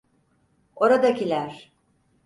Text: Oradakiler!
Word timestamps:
Oradakiler! 0.75 1.73